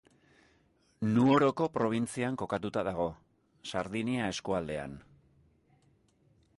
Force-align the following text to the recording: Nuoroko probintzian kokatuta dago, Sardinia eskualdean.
Nuoroko 1.17 1.67
probintzian 1.75 2.39
kokatuta 2.43 2.85
dago, 2.89 3.07
Sardinia 3.73 4.33
eskualdean. 4.35 5.01